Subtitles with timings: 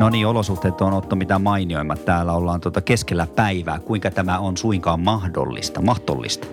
[0.00, 2.04] No niin, olosuhteet on Otto mitä mainioimmat.
[2.04, 3.78] Täällä ollaan tuota keskellä päivää.
[3.78, 5.82] Kuinka tämä on suinkaan mahdollista?
[5.82, 6.46] Mahdollista.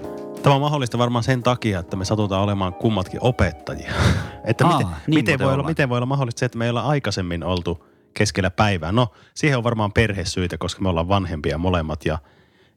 [0.44, 3.94] Tämä on mahdollista varmaan sen takia, että me satutaan olemaan kummatkin opettajia.
[4.44, 6.70] että Aa, miten, niin miten, voi olla, miten voi olla mahdollista se, että me ei
[6.70, 8.92] olla aikaisemmin oltu keskellä päivää.
[8.92, 12.20] No, siihen on varmaan perhesyitä, koska me ollaan vanhempia molemmat ja,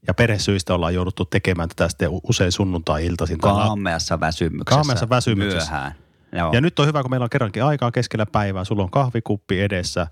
[0.07, 3.39] ja perhesyistä ollaan jouduttu tekemään tätä sitten usein sunnuntai-iltaisin.
[3.39, 4.77] Kaameassa väsymyksessä.
[4.77, 5.73] Kaameassa väsymyksessä.
[5.73, 5.95] Myöhään.
[6.33, 6.53] Joo.
[6.53, 8.65] Ja nyt on hyvä, kun meillä on kerrankin aikaa keskellä päivää.
[8.65, 10.07] Sulla on kahvikuppi edessä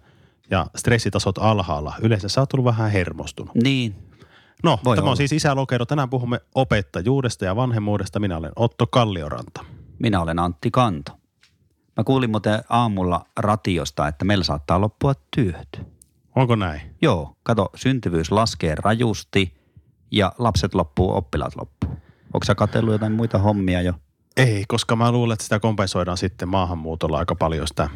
[0.51, 1.95] ja stressitasot alhaalla.
[2.03, 3.55] Yleensä sä oot tullut vähän hermostunut.
[3.55, 3.95] Niin.
[4.63, 5.11] No, Voi tämä olla.
[5.11, 5.87] on siis Isälokero.
[5.87, 8.21] Tänään puhumme opettajuudesta ja vanhemmuudesta.
[8.21, 9.65] Minä olen Otto Kallioranta.
[9.99, 11.13] Minä olen Antti Kanto.
[11.97, 15.83] Mä kuulin muuten aamulla ratiosta, että meillä saattaa loppua työt.
[16.37, 16.81] Onko näin?
[17.03, 19.55] Joo, kato, syntyvyys laskee rajusti
[20.11, 21.91] ja lapset loppuu, oppilaat loppuu.
[22.35, 23.93] Onko sä katsellut jotain muita hommia jo?
[24.37, 27.89] Ei, koska mä luulen, että sitä kompensoidaan sitten maahanmuutolla aika paljon sitä,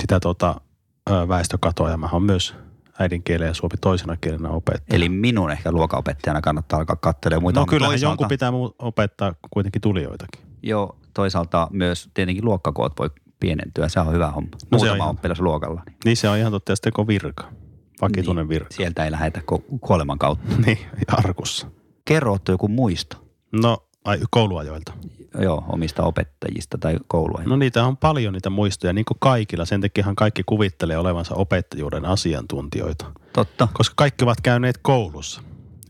[0.00, 0.60] sitä tota,
[1.10, 1.90] väestökatoa.
[1.90, 2.54] Ja mä oon myös
[2.98, 4.96] äidinkielen ja suomi toisena kielenä opettaja.
[4.96, 7.60] Eli minun ehkä luokanopettajana kannattaa alkaa katselemaan muita.
[7.60, 10.42] no kyllähän Toisaalta- jonkun pitää opettaa kuitenkin tulijoitakin.
[10.62, 13.10] Joo, toisaalta myös tietenkin luokkakoot voi
[13.40, 13.88] pienentyä.
[13.88, 14.48] Se on hyvä homma.
[14.52, 15.82] No se on Muutama ihan- oppilas luokalla.
[15.86, 17.52] Niin Niin se on ihan totta, ja sitten virka.
[18.00, 18.74] Vakituinen virka.
[18.74, 19.40] Sieltä ei lähetä
[19.80, 20.54] kuoleman kautta.
[20.66, 21.66] Niin, arkussa.
[22.04, 23.16] Kerro joku muisto.
[23.52, 24.92] No, ai, kouluajoilta.
[25.38, 27.46] Joo, omista opettajista tai kouluja.
[27.46, 29.64] No niitä on paljon niitä muistoja, niin kuin kaikilla.
[29.64, 33.12] Sen takiahan kaikki kuvittelee olevansa opettajuuden asiantuntijoita.
[33.32, 33.68] Totta.
[33.72, 35.42] Koska kaikki ovat käyneet koulussa.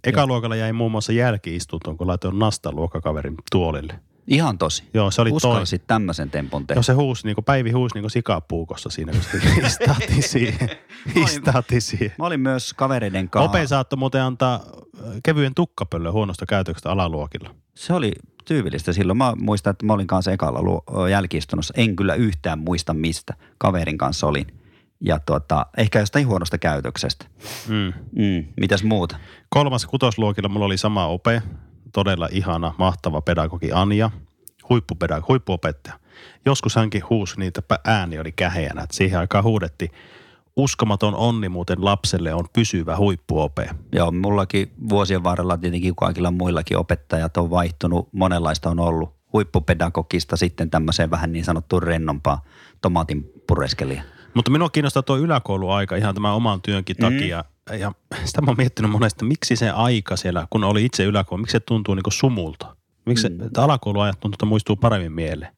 [0.05, 4.01] Ekaluokalla jäi muun muassa jälkiistuntoon, kun laitoin nastan luokkakaverin tuolille.
[4.27, 4.85] Ihan tosi.
[4.95, 5.37] Joo, se oli toi.
[5.37, 6.79] Uskallisit tämmöisen tempun tehdä.
[6.79, 10.71] Joo, se huusi, niin kuin Päivi huusi niin kuin sikapuukossa siinä, kun se istahti siihen.
[11.15, 12.13] istahti siihen.
[12.19, 13.51] Mä olin myös kavereiden kanssa.
[13.51, 17.55] Ope saattoi muuten antaa äh, kevyen tukkapöllön huonosta käytöksestä alaluokilla.
[17.75, 18.13] Se oli
[18.45, 19.17] tyypillistä silloin.
[19.17, 21.75] Mä muistan, että mä olin kanssa ekalla luo- jälkiistunnossa.
[21.77, 23.35] En kyllä yhtään muista mistä.
[23.59, 24.47] Kaverin kanssa olin.
[25.01, 27.27] Ja tuota, ehkä jostain huonosta käytöksestä.
[27.69, 27.93] Mm.
[28.23, 29.17] Mm, mitäs muuta?
[29.49, 31.43] Kolmas kutosluokilla mulla oli sama ope,
[31.95, 34.11] todella ihana, mahtava pedagogi Anja,
[34.69, 35.99] huippupedagogi, huippuopettaja.
[36.47, 39.91] Joskus hänkin huusi niitä, ääni oli käheänä, että siihen aikaan huudettiin,
[40.57, 43.71] uskomaton onni muuten lapselle on pysyvä huippuope.
[43.93, 48.09] Joo, mullakin vuosien varrella tietenkin kaikilla muillakin opettajat on vaihtunut.
[48.13, 52.43] Monenlaista on ollut huippupedagogista sitten tämmöiseen vähän niin sanottuun rennompaa
[52.81, 54.03] tomaatin pureskelia.
[54.35, 57.41] Mutta minua kiinnostaa tuo yläkouluaika ihan tämän oman työnkin takia.
[57.41, 57.54] Mm.
[57.71, 57.93] Ja
[58.25, 61.61] sitä mä oon miettinyt monesti, miksi se aika siellä, kun oli itse yläkoulu, miksi se
[61.61, 62.77] tuntuu niin sumulta?
[63.07, 63.39] Miksi mm.
[63.39, 65.57] se alakouluajat tuntuu, että muistuu paremmin mieleen?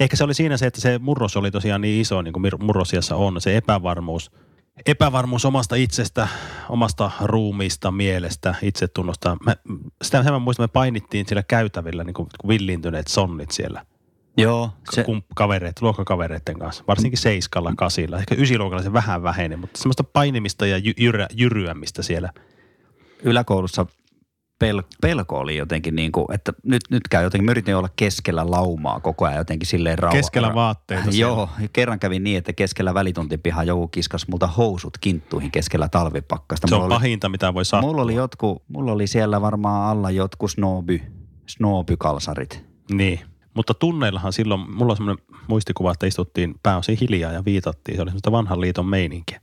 [0.00, 3.16] Ehkä se oli siinä se, että se murros oli tosiaan niin iso, niin kuin murrosiassa
[3.16, 4.30] on, se epävarmuus.
[4.86, 6.28] Epävarmuus omasta itsestä,
[6.68, 9.36] omasta ruumiista, mielestä, itsetunnosta.
[9.46, 9.56] Mä,
[10.02, 13.84] sitä mä muistan, me painittiin siellä käytävillä niin kuin villiintyneet sonnit siellä
[14.42, 15.02] Joo, se...
[15.02, 16.84] kump- kavereet, luokkakavereiden kanssa.
[16.88, 18.18] Varsinkin seiskalla, kasilla.
[18.18, 22.32] Ehkä ysiluokalla se vähän väheni, mutta semmoista painimista ja jy- jyrä, jyryämistä siellä.
[23.22, 23.86] yläkoulussa
[24.58, 28.50] pel, pelko oli jotenkin niin kuin, että nyt, nyt käy jotenkin, mä yritin olla keskellä
[28.50, 30.16] laumaa koko ajan jotenkin silleen rauha.
[30.16, 31.30] Keskellä vaatteita siellä.
[31.30, 36.68] Joo, kerran kävi niin, että keskellä välituntipihaa joku kiskas multa housut kinttuihin keskellä talvipakkasta.
[36.68, 37.88] Se Mulla on oli, pahinta, mitä voi sattua.
[37.90, 41.00] mulla oli, jotku, mulla oli siellä varmaan alla jotkut snooby,
[41.46, 42.64] snooby-kalsarit.
[42.90, 43.20] Niin.
[43.58, 47.96] Mutta tunneillahan silloin, mulla on semmoinen muistikuva, että istuttiin pääosin hiljaa ja viitattiin.
[47.96, 49.40] Se oli semmoista vanhan liiton meininkiä.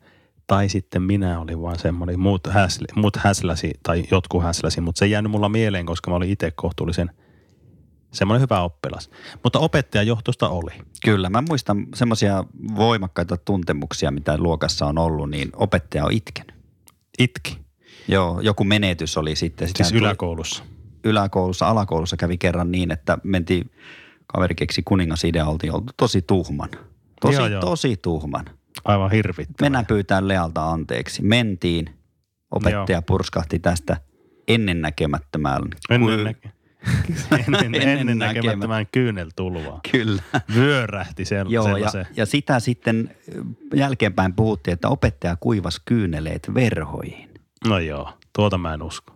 [0.47, 5.05] Tai sitten minä olin vaan semmoinen, muut, häsli, muut häsläsi tai jotkut häsläsi, mutta se
[5.05, 7.11] ei jäänyt mulla mieleen, koska mä olin itse kohtuullisen
[8.11, 9.09] semmoinen hyvä oppilas.
[9.43, 10.71] Mutta opettajajohtosta oli.
[11.05, 12.43] Kyllä, mä muistan semmoisia
[12.75, 16.55] voimakkaita tuntemuksia, mitä luokassa on ollut, niin opettaja on itkenyt.
[17.19, 17.57] Itki.
[18.07, 19.67] Joo, joku menetys oli sitten.
[19.67, 20.63] Sitä Siis tuli- yläkoulussa.
[21.03, 23.71] yläkoulussa, alakoulussa kävi kerran niin, että mentiin,
[24.27, 26.69] kaveri keksi kuningasidea, oltiin oltu tosi tuhman.
[27.21, 27.61] Tosi, Joo, joo.
[27.61, 28.45] tosi tuhman.
[28.85, 29.65] Aivan hirvittävä.
[29.65, 31.21] Mennään pyytää Lealta anteeksi.
[31.23, 31.89] Mentiin,
[32.51, 33.01] opettaja Joo.
[33.01, 33.97] purskahti tästä
[34.47, 35.61] ennennäkemättömään.
[35.89, 36.51] Ennen, näke-
[37.39, 39.79] ennen, Ennen ennen näkemättömän kyyneltulvaa.
[39.91, 40.21] Kyllä.
[40.55, 43.15] Vyörähti se, Joo, ja, ja sitä sitten
[43.73, 47.29] jälkeenpäin puhuttiin, että opettaja kuivas kyyneleet verhoihin.
[47.67, 49.14] No joo, tuota mä en usko.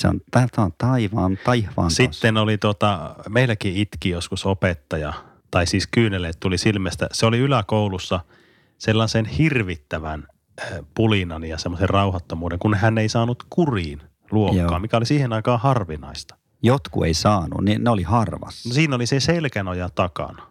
[0.00, 5.12] Se on, tämä on taivaan, taivaan Sitten oli tota, meilläkin itki joskus opettaja,
[5.50, 7.06] tai siis kyyneleet tuli silmästä.
[7.12, 8.20] Se oli yläkoulussa,
[8.78, 10.26] sellaisen hirvittävän
[10.94, 14.78] pulinan ja semmoisen rauhattomuuden, kun hän ei saanut kuriin luokkaa, Joo.
[14.78, 16.36] mikä oli siihen aikaan harvinaista.
[16.62, 18.68] Jotkut ei saanut, niin ne oli harvassa.
[18.68, 20.46] No siinä oli se selkänoja takana.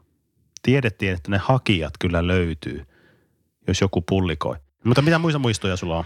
[0.62, 2.86] Tiedettiin, että ne hakijat kyllä löytyy,
[3.68, 4.56] jos joku pullikoi.
[4.84, 6.06] Mutta mitä muista muistoja sulla on?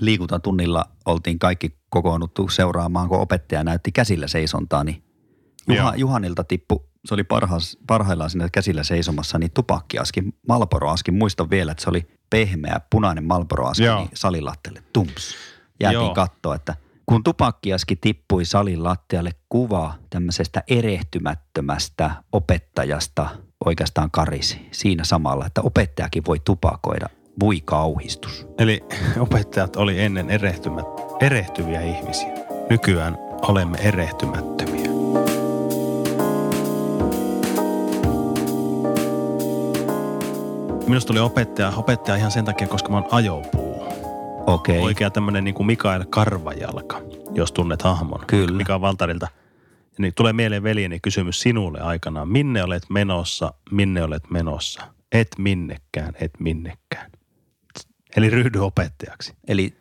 [0.00, 5.02] Liikuntatunnilla oltiin kaikki kokoonnuttu seuraamaan, kun opettaja näytti käsillä seisontaa, niin
[5.68, 5.94] Juha, Joo.
[5.94, 11.84] Juhanilta tippu, se oli parhaas, parhaillaan siinä käsillä seisomassa, niin tupakkiaski, Malboroaski, muistan vielä, että
[11.84, 13.98] se oli pehmeä, punainen Malboroaski, Joo.
[13.98, 15.34] niin salilattialle tums.
[15.80, 16.14] Jäätiin Joo.
[16.14, 23.28] katsoa, että kun tupakkiaski tippui salin lattialle kuva tämmöisestä erehtymättömästä opettajasta
[23.64, 27.08] oikeastaan karisi siinä samalla, että opettajakin voi tupakoida.
[27.40, 28.46] Voi kauhistus.
[28.58, 28.80] Eli
[29.20, 30.86] opettajat oli ennen erehtymät,
[31.20, 32.32] erehtyviä ihmisiä.
[32.70, 33.18] Nykyään
[33.48, 34.82] olemme erehtymättömiä.
[40.86, 43.82] Minusta oli opettaja, opettaja ihan sen takia, koska mä oon ajopuu.
[44.46, 44.76] Okei.
[44.76, 44.86] Okay.
[44.86, 47.02] Oikea tämmönen niin kuin Mikael Karvajalka,
[47.34, 48.20] jos tunnet hahmon.
[48.26, 48.56] Kyllä.
[48.56, 49.28] Mika Valtarilta.
[49.98, 52.28] Niin tulee mieleen veljeni kysymys sinulle aikanaan.
[52.28, 54.82] Minne olet menossa, minne olet menossa?
[55.12, 57.10] Et minnekään, et minnekään.
[58.16, 59.34] Eli ryhdy opettajaksi.
[59.48, 59.76] Eli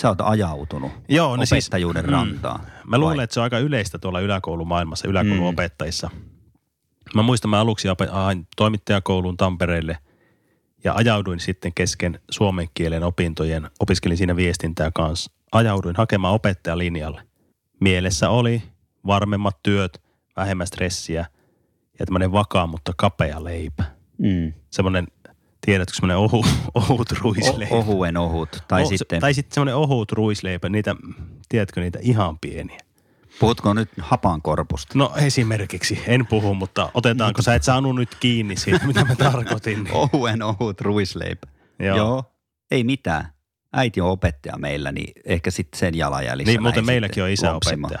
[0.00, 2.10] sä oot ajautunut Joo, ne siis- opettajuuden mm.
[2.12, 2.60] rantaan.
[2.86, 3.24] Mä luulen, Vai?
[3.24, 6.10] että se on aika yleistä tuolla yläkoulumaailmassa, yläkouluopettajissa.
[7.14, 9.98] Mä muistan, mä aluksi hain toimittajakouluun Tampereelle
[10.84, 15.32] ja ajauduin sitten kesken suomen kielen opintojen, opiskelin siinä viestintää kanssa.
[15.52, 17.22] Ajauduin hakemaan opettajalinjalle.
[17.80, 18.62] Mielessä oli
[19.06, 20.02] varmemmat työt,
[20.36, 21.26] vähemmän stressiä
[21.98, 23.84] ja tämmöinen vakaa, mutta kapea leipä.
[24.18, 24.52] Mm.
[24.70, 25.06] Semmoinen,
[25.66, 26.44] tiedätkö, semmoinen ohu,
[26.74, 27.74] ohut ruisleipä.
[27.74, 28.64] O- ohuen ohut.
[28.68, 30.96] Tai O- sitten, tai sitten semmoinen ohut ruisleipä, niitä,
[31.48, 32.78] tiedätkö niitä ihan pieniä.
[33.40, 34.98] puhutko nyt hapankorpusta?
[34.98, 39.84] No esimerkiksi, en puhu, mutta otetaanko sä et saanut nyt kiinni siitä, mitä mä tarkoitin.
[39.84, 39.94] Niin.
[39.94, 41.46] Ohuen ohut ruisleipä.
[41.78, 41.96] Joo.
[41.96, 42.24] Joo.
[42.70, 43.32] Ei mitään.
[43.72, 46.52] Äiti on opettaja meillä, niin ehkä sitten sen jalanjäljissä.
[46.52, 48.00] Niin, muuten lähdin meilläkin on isä opettaja.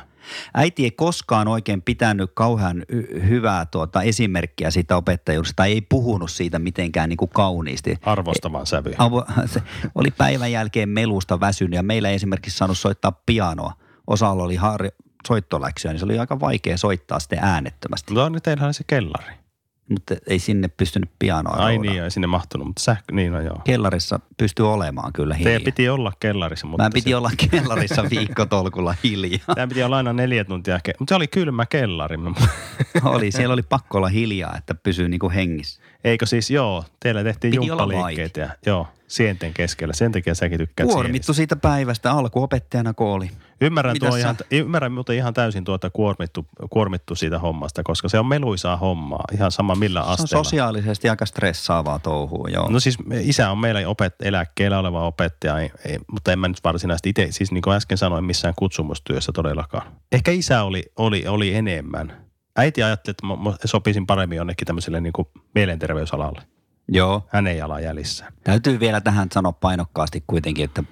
[0.54, 6.30] Äiti ei koskaan oikein pitänyt kauhean hy- hyvää tuota esimerkkiä siitä opettajuudesta, tai ei puhunut
[6.30, 7.98] siitä mitenkään niin kuin kauniisti.
[8.02, 8.90] Arvostavan sävy.
[8.90, 9.62] Avo- se
[9.94, 13.72] oli päivän jälkeen melusta väsynyt ja meillä ei esimerkiksi saanut soittaa pianoa.
[14.06, 14.90] Osalla oli har-
[15.28, 18.18] soittoläksyä, niin se oli aika vaikea soittaa sitten äänettömästi.
[18.18, 19.41] On nyt teillähän se kellari.
[19.88, 23.60] Mutta ei sinne pystynyt pianoa Ai niin, ei sinne mahtunut, mutta sähkö, niin on joo.
[23.64, 25.44] Kellarissa pystyy olemaan kyllä hiljaa.
[25.48, 29.54] Teidän piti olla kellarissa, mutta Mä piti se, olla kellarissa viikkotolkulla hiljaa.
[29.54, 32.16] Tämä piti olla aina neljä tuntia, ke- mutta se oli kylmä kellari.
[33.04, 35.82] Oli, siellä oli pakko olla hiljaa, että pysyy niinku hengissä.
[36.04, 39.94] Eikö siis, joo, teillä tehtiin Piti jumppaliikkeet ja joo, sienten keskellä.
[39.94, 43.30] Sen takia säkin tykkäät Kuormittu siitä päivästä alkuopettajana kun oli.
[43.62, 48.08] Ymmärrän, Mitäs tuo sä- ihan, ymmärrän muuten ihan täysin tuota kuormittu, kuormittu siitä hommasta, koska
[48.08, 50.44] se on meluisaa hommaa, ihan sama millä Se on asteella.
[50.44, 52.70] sosiaalisesti aika stressaavaa touhua, joo.
[52.70, 56.64] No siis isä on meillä opet, eläkkeellä oleva opettaja, ei, ei, mutta en mä nyt
[56.64, 59.92] varsinaisesti itse, siis niin kuin äsken sanoin, missään kutsumustyössä todellakaan.
[60.12, 62.16] Ehkä isä oli, oli, oli enemmän.
[62.56, 66.42] Äiti ajatteli, että mä, sopisin paremmin jonnekin tämmöiselle niin kuin mielenterveysalalle.
[66.88, 67.26] joo.
[67.28, 68.32] Hän ei ala jäljissään.
[68.44, 70.82] Täytyy vielä tähän sanoa painokkaasti kuitenkin, että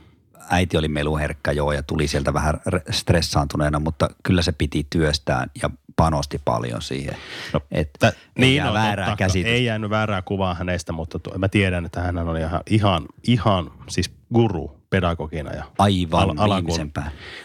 [0.50, 5.50] äiti oli meluherkkä joo ja tuli sieltä vähän re- stressaantuneena, mutta kyllä se piti työstään
[5.62, 7.16] ja panosti paljon siihen.
[7.52, 9.54] No, että Tä, ei niin, jää no, väärää totta, käsitystä.
[9.54, 13.70] Ei jäänyt väärää kuvaa hänestä, mutta tuo, mä tiedän, että hän on ihan, ihan, ihan
[13.90, 15.52] siis guru pedagogina.
[15.52, 16.62] Ja Aivan al-.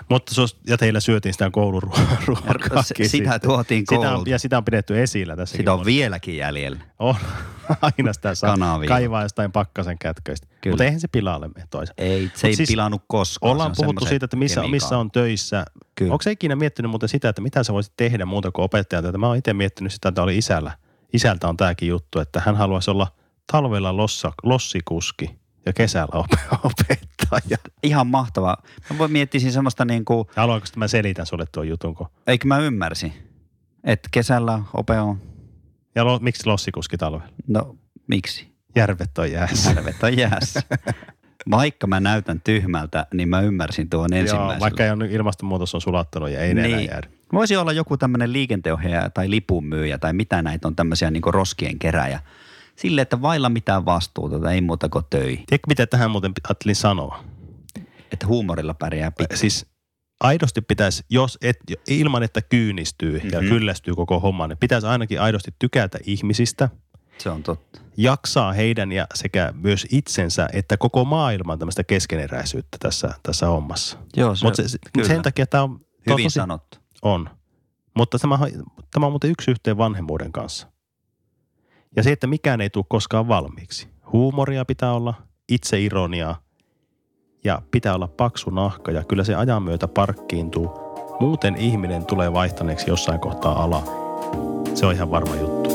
[0.09, 2.17] Mutta se olisi- ja teillä syötiin sitä kouluruokaa.
[3.03, 5.57] Sitä tuotiin sitä on, ja sitä on pidetty esillä tässä.
[5.57, 6.79] Sitä on vieläkin jäljellä.
[6.99, 7.15] On.
[7.81, 8.87] Aina sitä saa Kanavia.
[8.87, 10.47] kaivaa jostain pakkasen kätköistä.
[10.69, 12.03] Mutta eihän se pilalle mene toisaalta.
[12.03, 13.51] Ei, se Mut ei siis pilannut koskaan.
[13.51, 15.65] Ollaan Se puhuttu siitä, että missä, missä on töissä.
[15.95, 16.11] Kyllä.
[16.11, 19.17] Onko se ikinä miettinyt muuten sitä, että mitä sä voisit tehdä muuta kuin opettajalta?
[19.17, 20.71] Mä oon itse miettinyt sitä, että oli isällä.
[21.13, 23.07] Isältä on tämäkin juttu, että hän haluaisi olla
[23.51, 26.39] talvella lossa, lossikuski ja kesällä op-
[26.71, 27.57] opettaja.
[27.83, 28.57] Ihan mahtavaa.
[28.91, 31.95] Mä voin miettiä siinä semmoista niin kuin, Haluanko että mä selitän sulle tuon jutun?
[31.95, 32.07] Kun...
[32.27, 33.13] eikö mä ymmärsin,
[33.83, 35.21] että kesällä ope on,
[35.95, 37.27] Ja lo, miksi lossikuski talvella?
[37.47, 37.75] no
[38.07, 38.55] miksi?
[38.75, 39.71] Järvet on jäässä.
[39.71, 40.61] Järvet on jäässä.
[41.51, 44.59] Vaikka mä näytän tyhmältä, niin mä ymmärsin tuon Joo, ensimmäisellä.
[44.59, 47.07] vaikka ei ole, ilmastonmuutos on sulattanut ja ei ne enää jäädy.
[47.33, 52.19] Voisi olla joku tämmöinen liikenteenohjaaja tai lipunmyyjä tai mitä näitä on tämmöisiä niin roskien keräjä.
[52.75, 55.45] Sille, että vailla mitään vastuuta, ei muuta kuin töihin.
[55.45, 57.23] Tiedätkö, mitä tähän muuten ajattelin sanoa?
[58.11, 59.37] Että huumorilla pärjää pitää.
[59.37, 59.65] Siis
[60.19, 63.49] aidosti pitäisi, jos et, ilman että kyynistyy ja Mhm.
[63.49, 66.69] kyllästyy koko hommaan, niin pitäisi ainakin aidosti tykätä ihmisistä,
[67.17, 67.81] Se on totta.
[67.97, 73.97] jaksaa heidän ja sekä myös itsensä että koko maailman tämmöistä keskeneräisyyttä tässä, tässä hommassa.
[74.17, 75.07] Joo, se, Mutta se, kyllä.
[75.07, 75.79] sen takia tämä on
[76.09, 76.77] Hyvin tosi, sanottu.
[77.01, 77.29] on.
[77.95, 78.39] Mutta tämä,
[78.93, 80.67] tämä on muuten yksi yhteen vanhemmuuden kanssa.
[81.95, 83.87] Ja se, että mikään ei tule koskaan valmiiksi.
[84.13, 85.13] huumoria pitää olla,
[85.49, 86.41] itseironiaa
[87.43, 90.71] ja pitää olla paksu nahka ja kyllä se ajan myötä parkkiintuu.
[91.19, 93.83] Muuten ihminen tulee vaihtaneeksi jossain kohtaa ala.
[94.73, 95.69] Se on ihan varma juttu.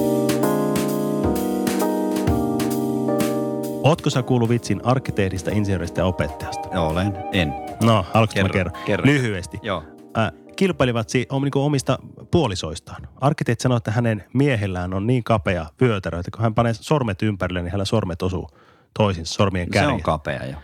[3.83, 6.81] Ootko sä kuullut vitsin arkkitehdistä, insinööristä ja opettajasta?
[6.81, 7.55] Olen, en.
[7.83, 9.07] No, haluatko Kerro, mä kerro.
[9.07, 9.59] Lyhyesti.
[9.63, 9.85] Joo.
[10.19, 11.99] Äh, kilpailivat om, niin omista
[12.31, 13.09] puolisoistaan.
[13.21, 17.63] Arkkitehti sanoi, että hänen miehellään on niin kapea vyötärö, että kun hän panee sormet ympärille,
[17.63, 18.51] niin hänellä sormet osuu
[18.99, 19.91] toisinsa sormien Se käriin.
[19.91, 20.57] on kapea jo.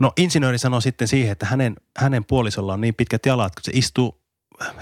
[0.00, 3.72] No insinööri sanoi sitten siihen, että hänen, hänen puolisolla on niin pitkät jalat, kun se
[3.74, 4.20] istuu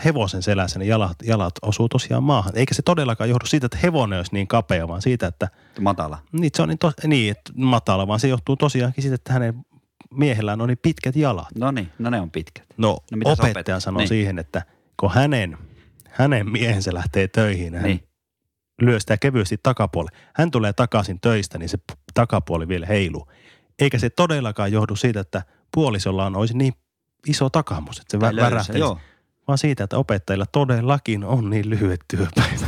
[0.05, 2.53] hevosen selässä, niin jalat, jalat osuu tosiaan maahan.
[2.57, 5.49] Eikä se todellakaan johdu siitä, että hevonen olisi niin kapea, vaan siitä, että
[5.81, 6.19] Matala.
[6.33, 9.55] niin, se on niin, to, niin että matala, vaan se johtuu tosiaankin siitä, että hänen
[10.15, 11.49] miehellään on niin pitkät jalat.
[11.59, 12.65] No niin, no ne on pitkät.
[12.77, 14.09] No, No no opettaja sanoi Niin.
[14.09, 14.63] siihen, että
[15.01, 15.59] kun hänen,
[16.09, 18.09] hänen miehensä lähtee töihin, hän Niin.
[18.83, 20.19] lyö sitä kevyesti takapuolelle.
[20.35, 21.79] Hän tulee takaisin töistä, niin se
[22.15, 23.29] takapuoli vielä heiluu.
[23.79, 25.43] Eikä se todellakaan johdu siitä, että
[25.75, 26.73] puolisollaan olisi niin
[27.27, 28.99] iso takamus, että se vä- löysä, värähtelisi, Joo.
[29.49, 32.61] vaan siitä, että opettajilla todellakin on niin lyhyet työpäivät.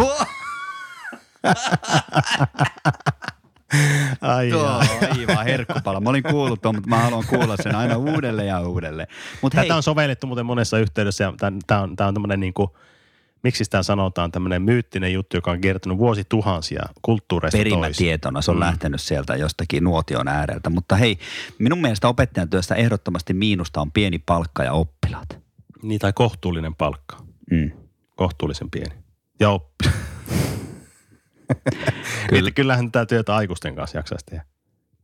[4.20, 6.00] Ai, Tuo aivan herkkupala.
[6.00, 9.08] Mä olin kuullut tuon, mutta mä haluan kuulla sen aina uudelleen ja uudelleen.
[9.42, 11.34] Mutta hei, Tätä on sovellettu muuten monessa yhteydessä ja
[11.66, 12.68] tämä on, tää on tämmöinen niin kuin,
[13.42, 18.60] miksi sitä sanotaan, tämmöinen myyttinen juttu, joka on kiertänyt vuosituhansia kulttuureista perimätietona se on Mm.
[18.60, 20.70] lähtenyt sieltä jostakin nuotion ääreltä.
[20.70, 21.18] Mutta hei,
[21.58, 25.38] minun mielestä opettajan työstä ehdottomasti miinusta on pieni palkka ja oppilaat.
[25.82, 27.16] Niin, tai kohtuullinen palkka.
[27.50, 27.70] Mm.
[28.16, 28.94] Kohtuullisen pieni.
[29.40, 29.84] Ja oppi.
[32.28, 32.50] Kyllä.
[32.50, 34.44] Kyllähän tätä työtä aikuisten kanssa jaksaisi tehdä.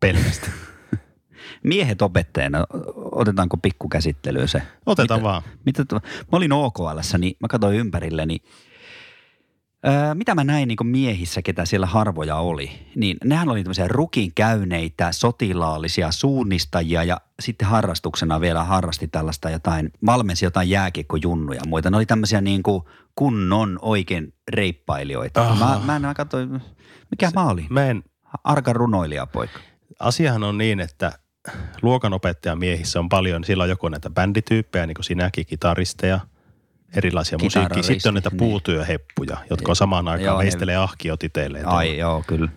[0.01, 0.53] Pelkästään.
[1.63, 4.63] Miehet opettajana, otetaanko pikkukäsittelyyn se?
[4.87, 5.43] Otetaan mitä, vaan.
[5.65, 6.01] Mitä mä
[6.33, 8.39] olin OKLssä, niin mä katsoin ympärilleni,
[9.87, 14.33] Öö, mitä mä näin niin miehissä, ketä siellä harvoja oli, niin nehän oli tämmöisiä rukin
[14.35, 21.91] käyneitä, sotilaallisia suunnistajia ja sitten harrastuksena vielä harrasti tällaista jotain, valmensi jotain jääkiekkojunnuja ja muita.
[21.91, 22.83] Ne oli tämmöisiä niin kuin
[23.15, 25.55] kunnon oikein reippailijoita.
[25.59, 26.63] Mä, mä, mä katsoin,
[27.11, 27.67] mikä mä olin?
[27.71, 28.03] Mä en,
[28.45, 29.61] Arka runoilijapoika.
[30.01, 31.13] asiahan on niin, että
[31.83, 36.21] luokanopettajan miehissä on paljon, sillä on joko näitä bändityyppejä, niin kuin sinäkin, kitaristeja,
[36.97, 37.83] erilaisia musiikkia.
[37.83, 38.39] Sitten on näitä niin.
[38.39, 41.69] puutyöheppuja, jotka on samaan aikaan Joo, ne- veistelee ahkiot itselleen.
[41.69, 42.49] Ai joo, kyllä.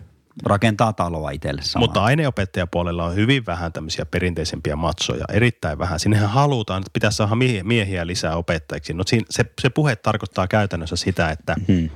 [0.44, 1.88] Rakentaa taloa itselle samaan.
[1.88, 6.00] Mutta aineopettajapuolella on hyvin vähän tämmöisiä perinteisempiä matsoja, erittäin vähän.
[6.00, 8.92] Sinnehän halutaan, että pitäisi saada mie- miehiä lisää opettajiksi.
[8.94, 11.90] No siinä, se, se puhe tarkoittaa käytännössä sitä, että, Hmm.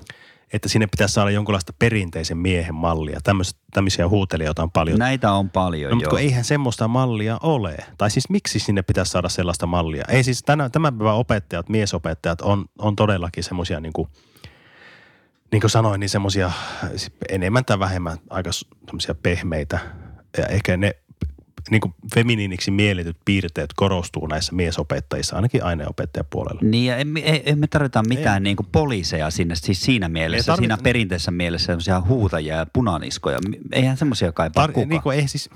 [0.54, 3.20] Että sinne pitäisi saada jonkunlaista perinteisen miehen mallia.
[3.24, 4.98] Tämmöis, tämmöisiä huutelijoita on paljon.
[4.98, 7.76] Näitä on paljon, No, mutta kun eihän semmoista mallia ole.
[7.98, 10.04] Tai siis miksi sinne pitäisi saada sellaista mallia?
[10.08, 14.08] Ei siis tänä, tämän päivän opettajat, miesopettajat on, on todellakin semmoisia niin kuin,
[15.52, 16.52] niin kuin sanoin, niin semmoisia
[17.28, 18.50] enemmän tai vähemmän aika
[18.86, 19.78] semmoisia pehmeitä.
[20.38, 20.96] Ja ehkä ne
[21.70, 26.60] niin kuin feminiiniksi mielletyt piirteet korostuu näissä miesopettajissa, ainakin aineopettajapuolella.
[26.62, 28.44] Niin ja emme, emme tarvita mitään Ei.
[28.44, 33.38] niin kuin poliiseja sinne, siis siinä mielessä, tarvita- siinä perinteisessä mielessä semmoisia huutajia ja punaniskoja.
[33.72, 34.88] Eihän semmoisia kaipaa Tar- kukaan.
[34.88, 35.50] niin kuin ei siis,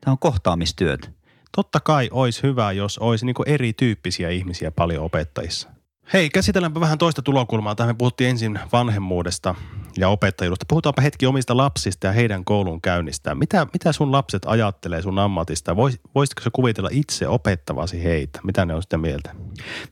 [0.00, 1.10] Tämä on kohtaamistyöt.
[1.56, 5.68] totta kai olisi hyvä, jos olisi niin erityyppisiä ihmisiä paljon opettajissa.
[6.12, 7.74] Hei, käsitelläänpä vähän toista tulokulmaa.
[7.74, 9.54] Tähän me puhuttiin ensin vanhemmuudesta
[9.96, 10.64] ja opettajuudesta.
[10.68, 13.38] Puhutaanpa hetki omista lapsista ja heidän koulun käynnistään.
[13.38, 15.76] Mitä, mitä sun lapset ajattelee sun ammatista?
[15.76, 18.40] Vois, voisitko sä kuvitella itse opettavasi heitä?
[18.44, 19.34] Mitä ne on sitä mieltä?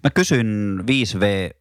[0.04, 1.56] Mä kysyn 5V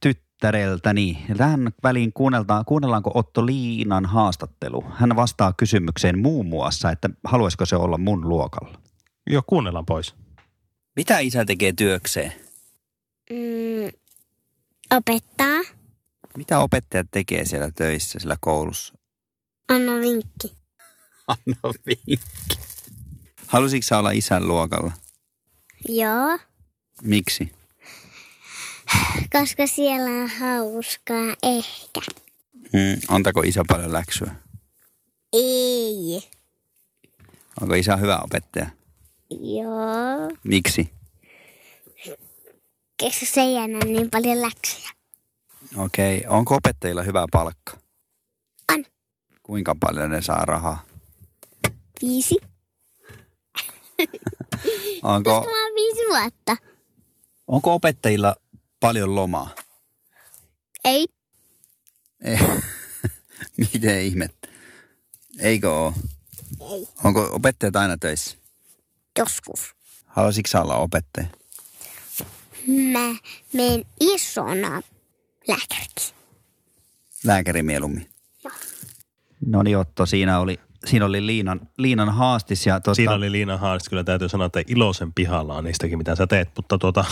[0.00, 1.24] tyttäreltäni.
[1.36, 4.84] Tähän väliin kuunnellaan, kuunnellaanko Otto Liinan haastattelu.
[4.94, 8.78] Hän vastaa kysymykseen muun muassa, että haluaisiko se olla mun luokalla.
[9.30, 10.14] Joo, kuunnellaan pois.
[10.96, 12.43] Mitä isä tekee työkseen?
[13.30, 13.92] Mm,
[14.96, 15.60] opettaa.
[16.36, 18.94] Mitä opettajat tekee siellä töissä, siellä koulussa?
[19.68, 20.52] Anna vinkki.
[21.28, 22.58] Anna vinkki.
[23.46, 24.92] Halusitko sä olla isän luokalla?
[25.88, 26.38] Joo,
[27.02, 27.52] Miksi?
[29.32, 32.00] koska siellä on hauskaa ehkä.
[32.54, 33.00] Hmm.
[33.08, 34.34] Antako isä paljon läksyä?
[35.32, 36.28] Ei.
[37.60, 38.66] Onko isä hyvä opettaja?
[39.30, 40.90] Joo, Miksi?
[43.02, 44.90] Koska se ei anna niin paljon läksyjä.
[45.76, 46.18] Okei.
[46.18, 46.30] Okay.
[46.38, 47.78] Onko opettajilla hyvä palkka?
[48.72, 48.84] On.
[49.42, 50.84] Kuinka paljon ne saa rahaa?
[52.02, 52.36] Viisi.
[55.02, 56.56] Onko, Mä oon viisi vuotta.
[57.46, 58.36] onko opettajilla
[58.80, 59.50] paljon lomaa?
[60.84, 61.06] Ei.
[62.24, 62.38] Ei.
[63.72, 64.48] Miten ihmettä?
[65.38, 65.94] Eikö ole?
[66.70, 66.88] Ei.
[67.04, 68.36] Onko opettajat aina töissä?
[69.18, 69.74] Joskus.
[70.06, 71.26] Haluaisitko olla opettaja?
[72.66, 73.14] Mä
[73.52, 74.82] menen isona
[75.48, 76.14] lääkäriksi.
[77.24, 78.08] Lääkäri mieluummin.
[78.44, 78.54] Joo.
[79.46, 83.56] No niin Otto, siinä oli siinä oli Liinan, Liinan haastis ja tuosta Siinä oli Liina
[83.56, 87.04] Haaris, kyllä täytyy sanoa, että iloisen pihalla on niistäkin, mitä sä teet, mutta tuota,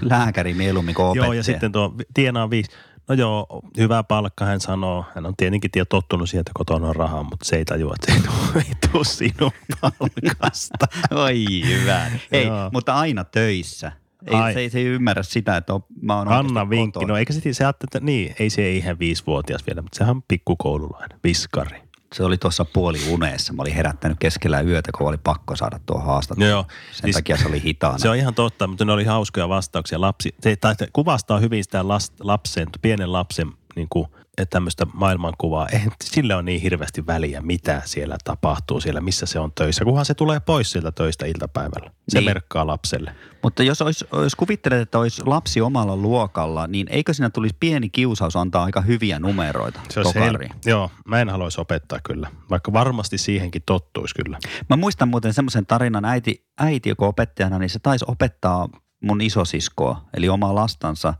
[0.00, 2.70] lääkäri mieluummin kuin joo, ja sitten tuo tienaa viisi.
[3.08, 3.46] No joo,
[3.78, 5.04] hyvä palkka hän sanoo.
[5.14, 8.12] Hän on tietenkin tie tottunut siihen, että kotona on rahaa, mutta se ei tajua, että
[8.12, 10.86] ei tule, ei tule sinun palkasta.
[11.10, 12.10] Oi hyvä.
[12.32, 12.70] Ei, Joo.
[12.72, 13.92] mutta aina töissä.
[14.26, 14.52] Ei, Ai.
[14.54, 16.92] se, ei, se ei ymmärrä sitä, että on, mä oon Anna vinkki.
[16.92, 17.12] kotona.
[17.12, 20.22] No eikä se, se ajattele, että niin, ei se ihan viisivuotias vielä, mutta sehän on
[20.22, 21.82] pikkukoululainen, viskari.
[22.14, 23.52] Se oli tuossa puoli unessa.
[23.52, 26.48] Mä olin herättänyt keskellä yötä, kun oli pakko saada tuo haastattelu.
[26.48, 26.66] Joo.
[26.92, 27.98] Sen Siis- takia se oli hitaana.
[27.98, 30.00] Se on ihan totta, mutta ne oli hauskoja vastauksia.
[30.00, 34.06] Lapsi, se, tai kuvastaa hyvin sitä last, lapsen, pienen lapsen niin kuin,
[34.50, 35.68] tämmöistä maailmankuvaa.
[35.68, 40.04] Eihän sille on niin hirveästi väliä, mitä siellä tapahtuu, siellä missä se on töissä, kunhan
[40.04, 41.90] se tulee pois sieltä töistä iltapäivällä.
[42.08, 42.24] Se Niin.
[42.30, 43.14] merkkaa lapselle.
[43.42, 47.88] Mutta jos, olisi, jos kuvittelet, että olisi lapsi omalla luokalla, niin eikö siinä tulisi pieni
[47.90, 53.18] kiusaus antaa aika hyviä numeroita Se hel- Joo, mä en haluaisi opettaa kyllä, vaikka varmasti
[53.18, 54.38] siihenkin tottuisi kyllä.
[54.70, 58.68] Mä muistan muuten semmoisen tarinan, äiti, äiti joka opettajana, niin se taisi opettaa
[59.02, 61.14] mun isosiskoa, eli omaa lastansa.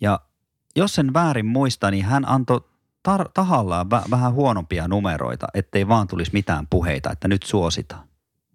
[0.00, 0.20] Ja
[0.76, 2.60] jos sen väärin muista, niin hän antoi
[3.08, 8.08] tar- tahallaan vä- vähän huonompia numeroita, ettei vaan tulisi mitään puheita, että nyt suositaan.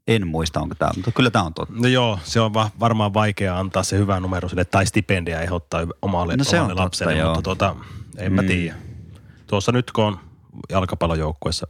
[0.08, 1.74] En muista, onko tämä, mutta kyllä tämä on totta.
[1.82, 5.82] No joo, se on va- varmaan vaikea antaa se hyvä numero sille tai stipendia ehdottaa
[6.02, 7.28] omalle, No se on omalle totta, lapselle, joo.
[7.36, 7.76] mutta tota,
[8.18, 8.48] en mä Mm.
[8.48, 8.76] tiedä.
[9.48, 10.20] Tuossa nyt kun on
[10.70, 11.68] jalkapallojoukkuessa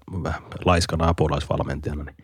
[0.65, 2.15] laiskana apulaisvalmentajana, niin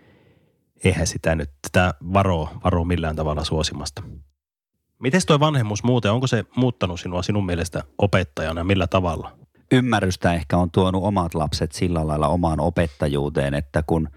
[0.83, 4.03] eihän sitä nyt, sitä varoo, varoo millään tavalla suosimasta.
[4.99, 9.39] Miten toi vanhemmuus muuten, onko se muuttanut sinua sinun mielestä opettajana ja millä tavalla?
[9.71, 14.09] ymmärrystä ehkä on tuonut omat lapset sillä lailla omaan opettajuuteen, että kun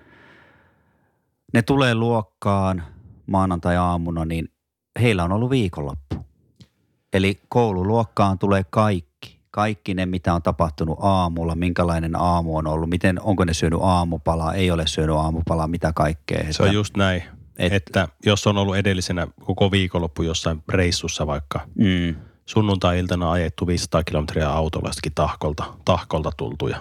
[1.54, 2.82] ne tulee luokkaan
[3.26, 4.48] maanantai-aamuna, niin
[5.00, 6.16] heillä on ollut viikonloppu.
[7.12, 9.42] Eli koululuokkaan tulee kaikki.
[9.50, 14.54] Kaikki ne, mitä on tapahtunut aamulla, minkälainen aamu on ollut, miten, onko ne syönyt aamupalaa,
[14.54, 16.52] ei ole syönyt aamupalaa, mitä kaikkea.
[16.52, 17.22] Se on just näin,
[17.62, 22.14] et- että jos on ollut edellisenä koko viikonloppu jossain reissussa vaikka, Mm,
[22.46, 26.76] sunnuntai-iltana ajettu 500 kilometriä autolla jostakin tahkolta, tahkolta tultu ja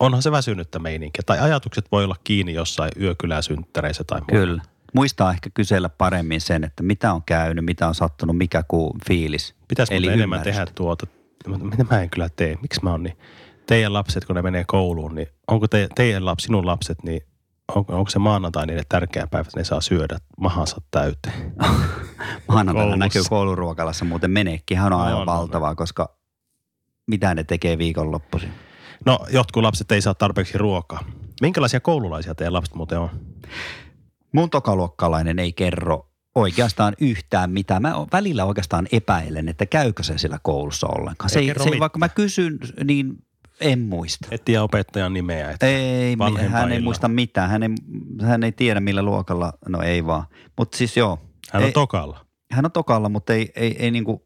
[0.00, 1.22] onhan se väsynyttä meininkiä.
[1.26, 4.32] Tai ajatukset voi olla kiinni jossain yökyläsynttäreissä tai muuta.
[4.32, 4.62] kyllä.
[4.94, 9.54] Muistaa ehkä kysellä paremmin sen, että mitä on käynyt, mitä on sattunut, mikä kuu fiilis.
[9.68, 11.06] Pitäisi Eli enemmän tehdä tuota,
[11.46, 13.16] mitä mä en kyllä tee, miksi mä oon niin.
[13.66, 17.22] Teidän lapset, kun ne menee kouluun, niin onko te, teidän lapsi, sinun lapset, niin
[17.74, 21.54] onko, onko se maanantai niille tärkeä päivä, että ne saa syödä mahansa täyteen?
[22.48, 25.26] Maanantaina näkyy kouluruokalassa muuten meneekkihän on aivan On, on.
[25.26, 26.16] valtavaa, koska
[27.06, 28.52] mitä ne tekee viikonloppuisin?
[29.06, 31.04] No, jotkut lapset ei saa tarpeeksi ruokaa.
[31.40, 33.10] Minkälaisia koululaisia teidän lapset muuten on?
[34.32, 37.82] Mun tokaluokkalainen ei kerro oikeastaan yhtään mitään.
[37.82, 41.30] Mä välillä oikeastaan epäilen, että käykö se siellä koulussa ollenkaan.
[41.30, 41.80] Se Ei ei, kerro se mitään.
[41.80, 43.24] vaikka mä kysyn, niin
[43.62, 44.28] en muista.
[44.30, 45.50] Et tiedä opettajan nimeä.
[45.50, 46.16] Et Ei,
[46.48, 47.50] hän ei muista mitään.
[47.50, 47.68] Hän ei,
[48.22, 50.24] hän ei tiedä millä luokalla, no ei vaan.
[50.58, 51.18] Mutta siis joo,
[51.52, 52.26] Hän on ei- tokalla.
[52.52, 54.24] hän on tokalla, mutta ei, ei, ei niinku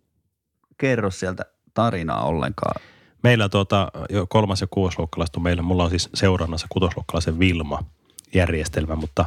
[0.79, 1.45] kerro sieltä
[1.75, 2.83] tarinaa ollenkaan.
[3.23, 5.63] Meillä tuota, jo kolmas ja kuudosluokkalaiset on meillä.
[5.63, 9.25] Mulla on siis seurannassa kutosluokkalaisen Vilma-järjestelmä, mutta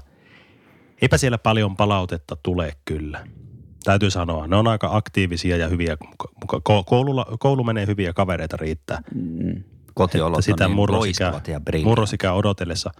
[1.01, 3.27] eipä siellä paljon palautetta tule kyllä.
[3.83, 5.97] Täytyy sanoa, ne on aika aktiivisia ja hyviä.
[6.45, 9.01] Ko- Koululla, koulu menee hyviä kavereita riittää.
[9.15, 9.63] Mm,
[9.99, 11.89] kotiolot sitä on niin murrosikä, loistavat ja brilliant.
[11.89, 12.91] murrosikä odotellessa.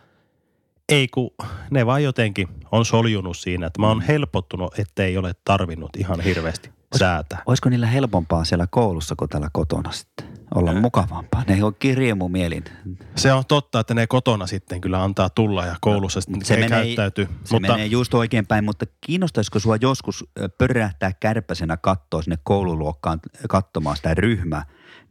[0.90, 1.32] Ei kun
[1.72, 6.70] ne vaan jotenkin on soljunut siinä, että mä oon helpottunut, ettei ole tarvinnut ihan hirveästi
[6.96, 7.42] säätää.
[7.46, 10.28] Olisiko niillä helpompaa siellä koulussa kuin täällä kotona sitten?
[10.56, 11.44] Olla mukavampaa.
[11.48, 12.64] Ne on kirjemu mielin.
[13.16, 16.70] Se on totta, että ne kotona sitten kyllä antaa tulla ja koulussa sitten Se menee-
[16.70, 17.26] käyttäytyy.
[17.26, 20.26] Se mutta menee just oikein päin, mutta kiinnostaisiko sua joskus
[20.58, 24.14] pörähtää kärpäsenä kattoa sinne koululuokkaan katsomaan sitä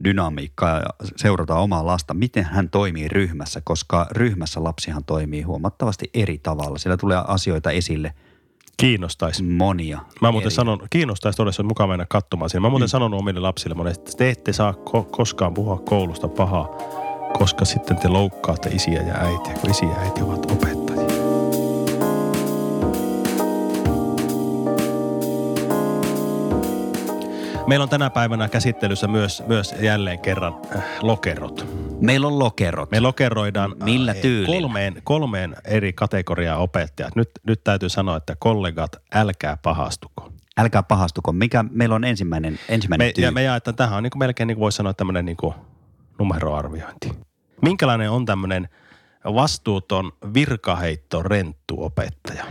[0.00, 6.38] ryhmädynamiikkaa ja seurata omaa lasta, miten hän toimii ryhmässä, koska ryhmässä lapsihan toimii huomattavasti eri
[6.38, 6.78] tavalla.
[6.78, 8.12] Siellä tulee asioita esille
[8.76, 9.42] kiinnostaisi.
[9.42, 9.98] monia.
[10.20, 10.54] Mä muuten eri.
[10.54, 12.60] sanon, kiinnostaisi todella, se on mukava mennä katsomaan siinä.
[12.60, 12.90] Mä muuten mm.
[12.90, 16.68] sanonut omille lapsille monesti, että te ette saa ko- koskaan puhua koulusta pahaa,
[17.38, 20.87] koska sitten te loukkaatte isiä ja äitiä, kun isiä ja äiti ovat opettajia.
[27.68, 31.66] Meillä on tänä päivänä käsittelyssä myös, myös jälleen kerran äh, lokerot.
[32.00, 32.90] Meillä on lokerot.
[32.90, 34.60] Me lokeroidaan Millä äh, tyylillä?
[34.60, 37.16] kolmeen, kolmeen eri kategoriaa opettajat.
[37.16, 40.32] Nyt, nyt täytyy sanoa, että kollegat, älkää pahastuko.
[40.58, 41.32] Älkää pahastuko.
[41.32, 43.26] Mikä meillä on ensimmäinen, ensimmäinen Me, tyyli?
[43.26, 45.54] ja me jaetaan, tähän on niin kuin melkein niin kuin voisi sanoa tämmöinen niin kuin
[46.18, 47.10] numeroarviointi.
[47.62, 48.68] Minkälainen on tämmöinen
[49.24, 52.44] vastuuton virkaheitto renttu opettaja?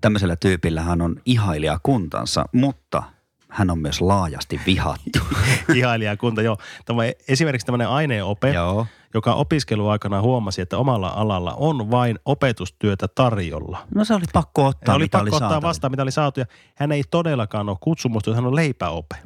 [0.00, 3.02] Tämmöisellä tyypillä hän on ihailija kuntansa, mutta
[3.48, 5.18] hän on myös laajasti vihattu.
[5.74, 6.58] Ihailija kunta, joo.
[6.84, 8.86] Tämä, esimerkiksi tämmöinen aineenope, Joo.
[9.14, 13.78] Joka opiskeluaikana huomasi, että omalla alalla on vain opetustyötä tarjolla.
[13.94, 15.68] No se oli pakko ottaa, Ja oli pakko ottaa saatavilla.
[15.68, 16.40] vastaan, mitä oli saatu.
[16.40, 19.16] Ja hän ei todellakaan ole kutsumusta, hän on leipäope.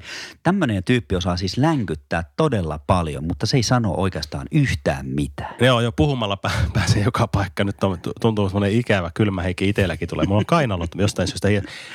[0.43, 5.55] Tämmöinen tyyppi osaa siis länkyttää todella paljon, mutta se ei sano oikeastaan yhtään mitään.
[5.61, 7.65] Joo, jo puhumalla pää- pääsee joka paikka.
[7.65, 10.27] Nyt on, tuntuu semmoinen ikävä, kylmä heikki itselläkin tulee.
[10.27, 11.49] Mulla on kainalot jostain syystä.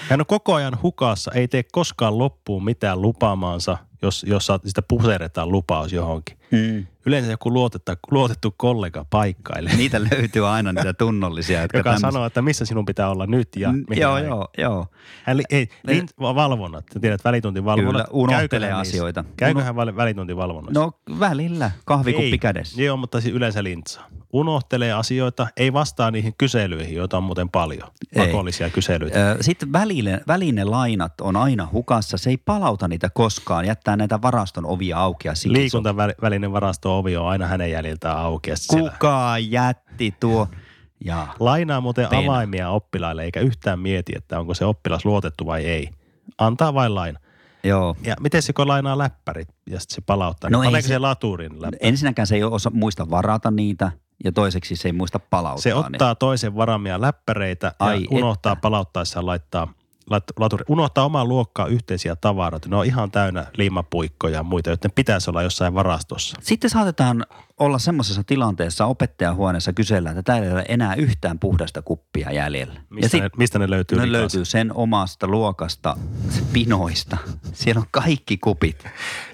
[0.10, 5.52] Hän on koko ajan hukassa, ei tee koskaan loppuun mitään lupaamaansa, jos, jos sitä puseretaan
[5.52, 6.38] lupaus johonkin.
[6.52, 6.88] Mm.
[7.08, 12.26] Yleensä joku luotettu, luotettu kollega paikkailee, Niitä löytyy aina niitä tunnollisia, jotka joka tämmöis- sanoo,
[12.26, 14.88] että missä sinun pitää olla nyt ja Mm, mihin Joo, joo, joo.
[15.24, 17.91] Hän, ei, lin, valvonnat, tiedät välituntin valvonnat.
[17.91, 18.80] Kyllä, unohtelee Käykö niissä?
[18.98, 19.24] asioita.
[19.38, 20.80] Käykö hän väl- välituntin valvonnoissa?
[20.82, 22.38] No välillä, kahvikuppi Ei.
[22.38, 22.82] kädessä.
[22.82, 24.08] Joo, mutta siis yleensä lintsaa.
[24.38, 27.89] Unohtelee asioita, ei vastaa niihin kyselyihin, joita on muuten paljon.
[28.15, 28.26] Ei.
[28.26, 29.38] Pakollisia kyselyitä.
[29.41, 32.17] Sitten välille, välinelainat on aina hukassa.
[32.17, 33.65] Se ei palauta niitä koskaan.
[33.65, 38.52] Jättää näitä varaston ovia auki Liikuntavälinen varasto-ovi on aina hänen jäljiltään auki.
[38.56, 40.47] siellä Kuka jätti tuo?
[41.06, 42.21] Ja Lainaa muuten Pena.
[42.32, 45.89] avaimia oppilaille, eikä yhtään mieti, että onko se oppilas luotettu vai ei.
[46.38, 47.19] Antaa vain laina.
[47.63, 47.95] joo.
[48.04, 50.50] Ja miten se, kun lainaa läppärit ja sitten se palauttaa?
[50.50, 51.78] No ei Paneeko se- se laturin läppäri?
[51.82, 53.91] Ensinnäkään se ei osa, muista varata niitä
[54.23, 58.62] ja toiseksi se ei muista palauttaa Se ottaa toisen varamia läppäreitä Ai ja unohtaa että.
[58.62, 59.73] palauttaessaan laittaa
[60.12, 60.65] lat- laturi.
[60.67, 62.69] Unohtaa omaan luokkaan yhteisiä tavaroita.
[62.69, 66.38] Ne on ihan täynnä liimapuikkoja ja muita, joiden pitäisi olla jossain varastossa.
[66.41, 67.25] Sitten saatetaan
[67.60, 72.82] olla semmoisessa tilanteessa opettajahuoneessa kysellä, että täällä ei ole enää yhtään puhdasta kuppia jäljellä.
[72.89, 73.97] Mistä, ja ne, mistä ne löytyy?
[73.97, 74.12] ne likas?
[74.19, 75.97] löytyy sen omasta luokasta,
[76.30, 77.17] se pinoista.
[77.53, 78.86] Siellä on kaikki kupit.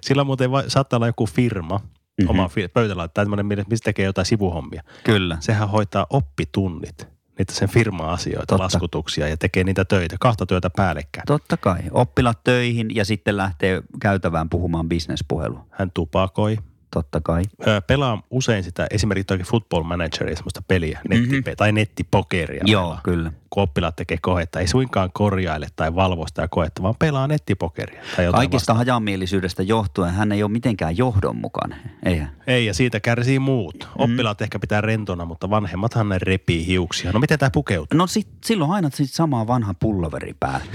[0.01, 1.79] Sillä muuten vai, saattaa olla joku firma.
[2.21, 2.29] Mm-hmm.
[2.29, 4.83] oma fi- pöytälaite tai tämmöinen, mistä tekee jotain sivuhommia.
[5.03, 5.37] Kyllä.
[5.39, 8.63] Sehän hoitaa oppitunnit, niitä sen firma-asioita, Totta.
[8.63, 11.25] laskutuksia ja tekee niitä töitä, kahta työtä päällekkäin.
[11.25, 11.79] Totta kai.
[11.91, 15.65] Oppilat töihin ja sitten lähtee käytävään puhumaan bisnespuhelua.
[15.71, 16.57] Hän tupakoi,
[16.93, 17.43] Totta kai.
[17.67, 21.51] Ö, pelaa usein sitä esimerkiksi toki football manageria, semmoista peliä, netti, Mhm.
[21.57, 22.61] tai nettipokeria.
[22.65, 23.01] Joo, pelaa.
[23.03, 23.31] kyllä.
[23.49, 28.01] Kun oppilaat tekee kohetta, ei suinkaan korjaile tai valvo sitä kohetta, vaan pelaa nettipokeria.
[28.15, 28.77] Tai Kaikista vastaavaa.
[28.77, 31.79] hajamielisyydestä johtuen hän ei ole mitenkään johdonmukainen.
[32.05, 32.31] Eihän.
[32.47, 33.75] Ei, ja siitä kärsii muut.
[33.83, 34.03] Mm.
[34.03, 37.11] Oppilaat ehkä pitää rentona, mutta vanhemmathan ne repii hiuksia.
[37.11, 37.97] No miten tämä pukeutuu?
[37.97, 40.65] No sit, silloin aina sit sama vanha pulloveri päällä.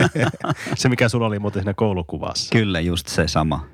[0.76, 2.52] Se, mikä sulla oli muuten siinä koulukuvassa.
[2.52, 3.66] Kyllä, just se sama.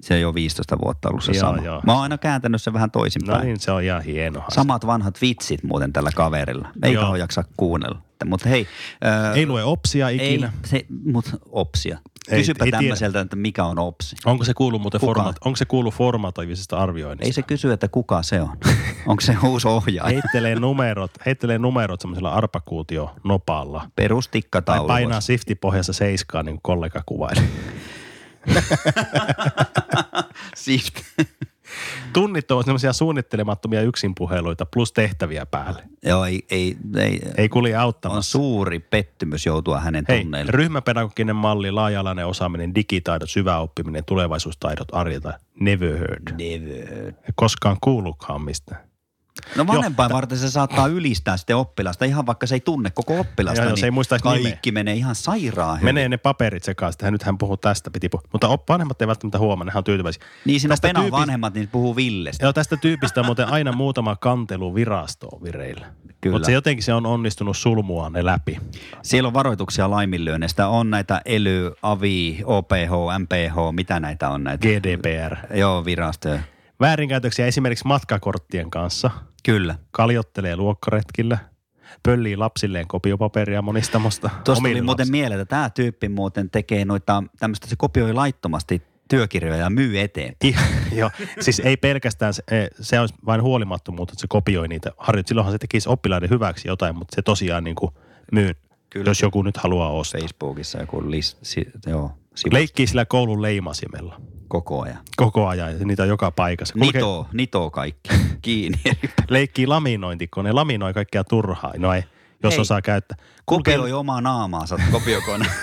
[0.00, 1.62] Se ei ole 15 vuotta ollut se Joo, sama.
[1.62, 1.82] joo.
[1.86, 3.44] Mä oon aina kääntänyt sen vähän No toisinpäin.
[3.46, 4.44] niin, se on ihan hienoa.
[4.48, 6.68] Samat vanhat vitsit muuten tällä kaverilla.
[6.82, 7.02] Ei Joo.
[7.02, 7.98] kauan jaksa kuunnella.
[8.24, 8.66] Mutta hei.
[9.02, 10.46] Ää, Ei lue opsia ikinä.
[10.46, 11.98] Ei, se, mut opsia.
[12.30, 12.76] Ei- Kysypä ei tiedä.
[12.82, 14.16] tämmöiseltä, että mikä on opsi.
[14.24, 15.14] Onko se kuulu muuten Kuka?
[15.14, 17.24] format, onko se kuulu formatoivisesta arvioinnista?
[17.26, 18.48] Ei se kysy, että kuka se on.
[19.06, 20.12] Onko se uusi ohjaaja?
[20.12, 23.78] Heittelee numerot, heittelee numerot semmoisella arpakuutio nopalla.
[23.80, 24.88] Tai Perustikkataulu.
[24.88, 27.40] painaa sifti pohjassa seiskaa, niin kuin kollega kuvaili.
[30.54, 30.94] Sift.
[32.12, 35.82] Tunnit on semmoisia suunnittelemattomia yksinpuheluita plus tehtäviä päälle.
[36.02, 38.30] Joo, ei, ei, ei, Ei kulje on auttamassa.
[38.30, 40.52] suuri pettymys joutua hänen Hei, tunneille.
[40.52, 45.38] ryhmäpedagoginen malli, laaja-alainen osaaminen, digitaidot, syvä oppiminen, tulevaisuustaidot arjeta.
[45.60, 46.30] Never heard.
[46.30, 47.06] Never.
[47.06, 48.89] Ei koskaan kuullutkaan mistään.
[49.56, 53.62] No vanhempain varten se saattaa ylistää sitten oppilasta, ihan vaikka se ei tunne koko oppilasta,
[53.62, 55.84] Joo, niin se ei muista edes kaikki menee ihan sairaan hyvin.
[55.94, 58.28] Menee ne paperit sekaisin, hän puhuu tästä, piti puhua.
[58.32, 60.22] Mutta op- vanhemmat ei välttämättä huomaa, nehän on tyytyväisiä.
[60.44, 62.44] Niin siinä tyypistä- vanhemmat, niin puhuu Villestä.
[62.44, 65.86] Joo, tästä tyypistä on muuten aina muutama kantelu virastoon vireillä.
[66.20, 66.34] Kyllä.
[66.34, 68.58] Mutta se jotenkin se on onnistunut sulmua ne läpi.
[69.02, 70.68] Siellä on varoituksia laiminlyönneistä.
[70.68, 74.68] On näitä ELY, AVI, OPH, MPH, mitä näitä on näitä?
[74.68, 75.36] GDPR.
[75.54, 76.40] Joo, virastoja.
[76.80, 79.10] Väärinkäytöksiä esimerkiksi matkakorttien kanssa.
[79.44, 79.74] Kyllä.
[79.90, 81.38] Kaljottelee luokkaretkillä.
[82.02, 84.30] Pöllii lapsilleen kopiopaperia monistamosta.
[84.44, 89.56] Tuosta tuli muuten mieleen, että tämä tyyppi muuten tekee noita tämmöistä, se kopioi laittomasti työkirjoja
[89.56, 90.36] ja myy eteen.
[90.44, 94.90] Ihan, joo, siis ei pelkästään, se, eh, se on vain huolimattomuutta, että se kopioi niitä
[94.98, 95.28] harjoit.
[95.28, 97.90] Silloinhan se tekisi oppilaiden hyväksi jotain, mutta se tosiaan niin kuin
[98.32, 98.52] myy,
[98.90, 99.10] Kyllä.
[99.10, 100.20] jos joku nyt haluaa ostaa.
[100.20, 104.98] Facebookissa joku list, si, joo, sivu Leikkii sillä koulun leimasimella koko ajan.
[105.16, 106.74] koko ajan ja niitä on joka paikassa.
[106.74, 108.10] Kulkee- Nitoo, nitoo kaikki
[108.42, 108.78] kiinni.
[109.30, 111.72] leikkii laminointikone, laminoi kaikkea turhaa.
[111.78, 112.02] No ei,
[112.42, 112.60] jos Hei.
[112.60, 113.16] osaa käyttää.
[113.46, 115.46] Kulkee, Kopioi omaa naamaansa kopiokone.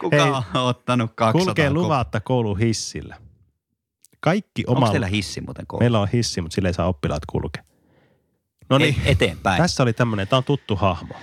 [0.00, 0.30] Kuka Hei.
[0.30, 3.16] on ottanut 200 kulkee luvatta koulun hissillä.
[4.20, 4.92] Kaikki Onko omalla.
[4.92, 5.82] teillä hissi muuten koulussa?
[5.82, 7.62] Meillä on hissi, mutta sillä ei saa oppilaat kulkea.
[8.70, 9.62] No niin, Ei, eteenpäin.
[9.62, 11.14] tässä oli tämmöinen, tämä on tuttu hahmo.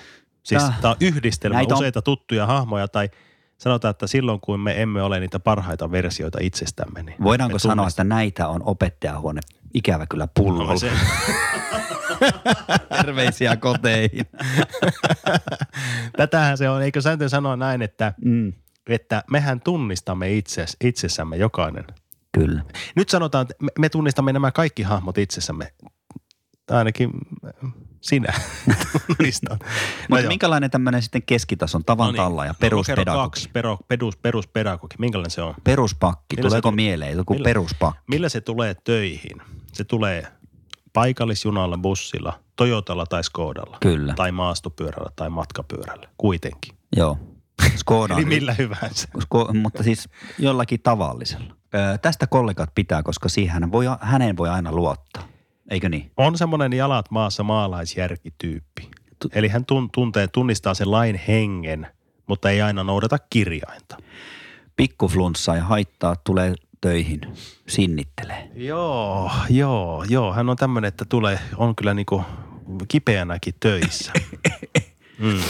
[0.43, 3.10] Siis Tää- tämä on yhdistelmä näitä on- useita tuttuja hahmoja tai
[3.58, 7.04] sanotaan, että silloin kun me emme ole niitä parhaita versioita itsestämme.
[7.04, 9.41] Niin Voidaanko sanoa, että näitä on opettajahuone
[9.73, 10.71] ikävä kyllä pullolla?
[10.71, 10.91] No, se,
[13.01, 14.25] Terveisiä koteihin.
[16.17, 18.54] tätähän se on, eikö sääntö sanoa näin, että Mm.
[18.88, 21.86] että mehän tunnistamme itse, itsessämme jokainen.
[22.32, 22.62] Kyllä.
[22.95, 25.73] Nyt sanotaan, että me, me tunnistamme nämä kaikki hahmot itsessämme.
[26.71, 27.12] Ainakin
[27.65, 27.71] äh,
[28.02, 28.34] sinä
[29.17, 29.60] tunnistat.
[29.60, 29.67] No
[30.10, 32.17] Mutta minkälainen tämmöinen sitten keskitason tavan No niin.
[32.17, 33.17] talla ja No, peruspedagogi?
[33.24, 34.95] kaksi, pero, perus, peruspedagogi.
[35.00, 35.54] Minkälainen se on?
[35.63, 36.36] Peruspakki.
[36.36, 38.02] Millä se Tuleeko tuli- mieleen joku millä- peruspakki?
[38.08, 39.41] Millä se tulee töihin?
[39.74, 40.28] Se tulee
[40.93, 43.78] paikallisjunalla, bussilla, Toyotalla tai Skodalla.
[43.82, 44.13] Kyllä.
[44.13, 46.08] Tai maastopyörällä tai matkapyörällä.
[46.17, 46.76] Kuitenkin.
[46.95, 47.17] Joo.
[47.76, 49.08] Skoda Eli millä hyvänsä.
[49.21, 51.56] Sko- mutta siis jollakin tavallisella.
[51.76, 55.24] Öö, tästä kollegat pitää, koska siihen voi, häneen voi aina luottaa.
[55.72, 56.12] Eikö niin?
[56.18, 58.90] On semmoinen jalat maassa maalaisjärkityyppi.
[59.34, 61.88] Eli hän tun, tuntee, tunnistaa sen lain hengen,
[62.28, 63.98] mutta ei aina noudata kirjainta.
[64.76, 67.22] Pikkuflunssa ja haittaa tulee töihin,
[67.68, 68.50] sinnittelee.
[68.56, 70.34] Joo, joo, joo.
[70.34, 72.24] Hän on tämmöinen, että tulee, on kyllä niinku
[72.88, 74.12] kipeänäkin töissä.
[75.20, 75.28] Mm.
[75.28, 75.44] Miten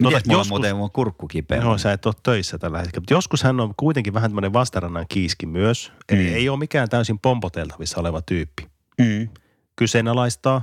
[0.00, 1.58] mulla joskus- muuten on kurkku kipeä?
[1.62, 3.00] Joo, sä et ole töissä tällä hetkellä.
[3.00, 5.92] Mutta joskus hän on kuitenkin vähän tämmöinen vastarannan kiiski myös.
[6.08, 6.34] Eli Mm.
[6.34, 8.66] ei ole mikään täysin pompoteltavissa oleva tyyppi.
[8.98, 9.28] Mm.
[9.76, 10.62] Kyseenalaistaa,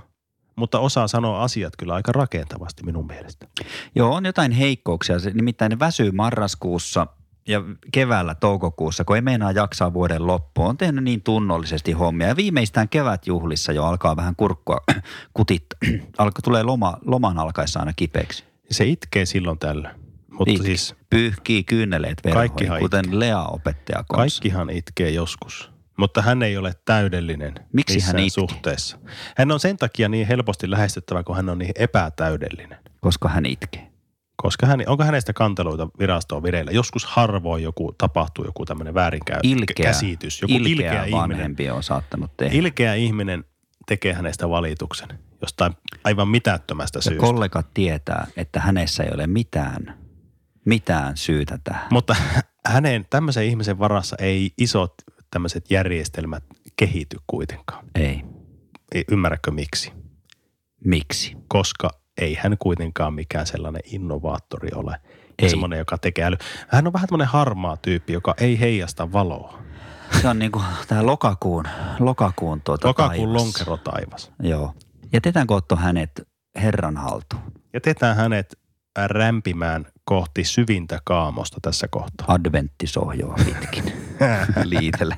[0.55, 3.47] mutta osaa sanoa asiat kyllä aika rakentavasti minun mielestä.
[3.95, 5.15] Joo, on jotain heikkouksia.
[5.33, 7.07] Nimittäin ne väsyy marraskuussa
[7.47, 10.67] ja keväällä toukokuussa, kun ei meinaa jaksaa vuoden loppuun.
[10.69, 12.27] On tehnyt niin tunnollisesti hommia.
[12.27, 14.77] Ja viimeistään kevätjuhlissa jo alkaa vähän kurkkua
[15.33, 15.79] kutittaa.
[16.17, 18.43] Alkaa, tulee loma, loman alkaessa aina kipeäksi.
[18.71, 19.95] Se itkee silloin tällä.
[20.31, 20.65] Mutta Itke.
[20.65, 24.15] siis Pyyhkii kyyneleet verhoihin, kuten Lea opettaja kanssa.
[24.15, 25.72] kaikkihan itkee joskus.
[25.97, 28.55] Mutta hän ei ole täydellinen Miksi hän missään itkee?
[28.55, 28.97] suhteessa.
[29.37, 32.77] Hän on sen takia niin helposti lähestyttävä, kun hän on niin epätäydellinen.
[33.01, 33.93] Koska hän itkee.
[34.35, 36.71] Koska hän, onko hänestä kanteluita virastoon vireillä?
[36.71, 40.41] Joskus harvoin joku tapahtuu joku tämmöinen väärinkäsitys.
[40.41, 41.73] Joku ilkeä, ilkeä, ilkeä ihminen.
[41.73, 42.57] on saattanut tehdä.
[42.57, 43.45] Ilkeä ihminen
[43.87, 45.09] tekee hänestä valituksen
[45.41, 47.19] jostain aivan mitättömästä ja syystä.
[47.19, 49.97] kollegat tietää, että hänessä ei ole mitään,
[50.65, 51.87] mitään syytä tähän.
[51.91, 52.15] Mutta
[52.65, 54.93] hänen tämmöisen ihmisen varassa ei isot
[55.33, 56.43] tämmöiset järjestelmät
[56.75, 57.85] kehity kuitenkaan.
[57.95, 58.21] Ei.
[58.91, 59.91] Ei- Ymmärrätkö miksi?
[60.85, 61.37] Miksi?
[61.47, 61.89] Koska
[62.21, 64.97] ei hän kuitenkaan mikään sellainen innovaattori ole.
[65.39, 65.49] Ei.
[65.49, 66.37] Semmoinen, joka tekee äly.
[66.67, 69.59] Hän on vähän tämmöinen harmaa tyyppi, joka ei heijasta valoa.
[70.21, 71.65] Se on niinku tämä lokakuun,
[71.99, 73.41] lokakuun tuota Lokakuun taivas.
[73.43, 74.31] lonkero taivas.
[74.43, 74.73] Joo.
[75.13, 76.11] Jätetäänkö Otto hänet
[76.55, 77.43] Herran haltuun?
[77.73, 78.59] Jätetään hänet
[79.05, 82.25] rämpimään kohti syvintä kaamosta tässä kohtaa.
[82.27, 83.83] Adventtisohjoa pitkin.
[84.63, 85.17] Liitele.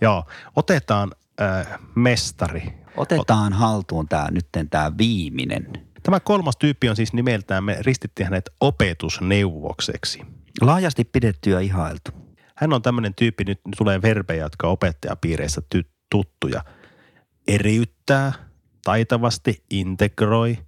[0.00, 0.24] Joo,
[0.56, 2.80] otetaan äh, mestari.
[2.96, 5.66] Otetaan haltuun tämä nyt tämä viimeinen.
[6.02, 10.22] Tämä kolmas tyyppi on siis nimeltään, me ristittiin hänet opetusneuvokseksi.
[10.60, 12.10] Laajasti pidetty ja ihailtu.
[12.56, 16.64] Hän on tämmöinen tyyppi, nyt tulee verbejä, jotka on opettajapiireissä ty- tuttuja.
[17.48, 18.32] Eriyttää,
[18.84, 20.58] taitavasti, integroi,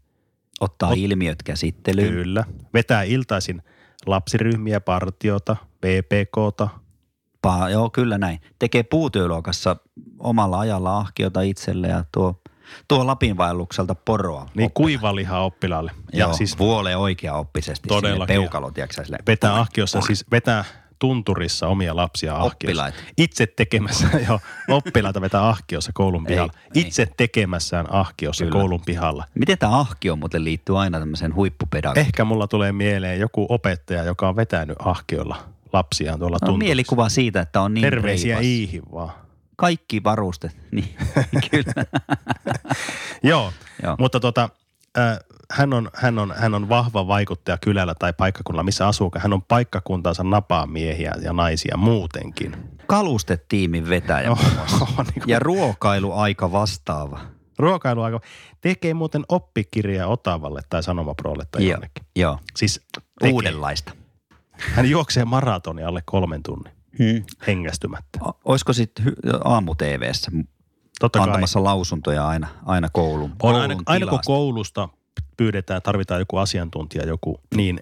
[0.63, 2.13] Ottaa Ot- ilmiöt käsittelyyn.
[2.13, 2.45] kyllä.
[2.75, 3.63] Vetää iltaisin
[4.07, 6.69] lapsiryhmiä, partiota, PPKta.
[7.43, 8.41] Pa, joo, kyllä näin.
[8.59, 9.77] Tekee puutyöluokassa
[10.19, 12.41] omalla ajalla ahkiota itselle ja tuo,
[12.89, 14.49] tuo Lapinvaellukselta poroa.
[14.55, 15.93] Niin kuivaliha oppilaalle.
[16.13, 18.35] Ja Joo, siis vuolee oikea oppisesti Todellakin.
[18.37, 19.19] peukalo, tiedätkö sille.
[19.27, 20.65] vetää ahkiossa, siis vetää
[21.03, 22.55] tunturissa omia lapsia ahkiossa.
[22.55, 22.99] Oppilaita.
[23.19, 26.53] Itse tekemässä, joo, oppilaita vetää ahkiossa koulun Ei, pihalla.
[26.75, 26.83] ei.
[26.83, 28.59] Itse tekemässään ahkiossa Kyllä.
[28.59, 29.25] koulun pihalla.
[29.35, 32.07] Miten tämä ahkio muuten liittyy aina tämmöiseen huippupedagogiin?
[32.07, 35.37] Ehkä mulla tulee mieleen joku opettaja, joka on vetänyt ahkiolla
[35.73, 36.67] lapsiaan tuolla No, tunturissa.
[36.69, 38.39] mielikuva siitä, että on niin Terveisiä.
[38.41, 39.11] Iihin vaan.
[39.57, 40.57] Kaikki varusteet.
[40.71, 40.95] Niin,
[41.51, 41.85] kyllä.
[43.31, 43.97] Joo, Joo.
[43.99, 44.49] mutta tota,
[44.99, 45.19] äh,
[45.51, 49.11] hän, on, hän, on, hän on vahva vaikuttaja kylällä tai paikkakunnalla, missä asuu.
[49.19, 52.57] Hän on paikkakuntansa napaa miehiä ja naisia muutenkin.
[52.87, 54.77] Kalustetiimin vetäjä Oh, muassa.
[55.03, 57.21] niin kuin Ja ruokailuaika vastaava.
[57.59, 58.21] Ruokailuaika
[58.61, 62.05] tekee muuten oppikirjaa Otavalle tai Sanomaprolle tai Joo, jonnekin.
[62.17, 62.39] joo.
[62.57, 62.81] Siis
[63.21, 63.33] tekee.
[63.35, 63.93] Uudenlaista.
[64.53, 67.25] Hän juoksee maratonia alle kolmen tunnin Hmm.
[67.47, 68.19] hengästymättä.
[68.45, 69.05] Olisiko sitten
[69.45, 69.75] aamu
[71.03, 71.29] Totta kai.
[71.29, 74.89] antamassa lausuntoja aina, aina koulun, On koulun aina, aina kun koulusta
[75.37, 77.81] pyydetään, tarvitaan joku asiantuntija, joku, niin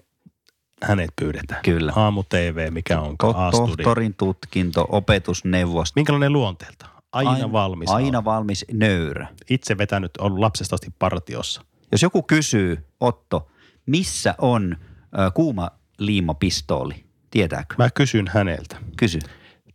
[0.83, 1.61] hänet pyydetään.
[1.61, 1.93] Kyllä.
[1.95, 3.15] Aamu TV, mikä on
[3.51, 5.93] tohtorin tutkinto, opetusneuvosto.
[5.95, 6.85] Minkälainen luonteelta?
[7.11, 7.89] Aina, valmis.
[7.89, 9.27] Aina valmis, nöyrä.
[9.49, 11.61] Itse vetänyt, ollut lapsesta asti partiossa.
[11.91, 13.47] Jos joku kysyy, Otto,
[13.85, 14.77] missä on
[15.19, 17.05] ö, kuuma liimapistooli?
[17.31, 17.75] Tietääkö?
[17.77, 18.77] Mä kysyn häneltä.
[18.97, 19.19] Kysy.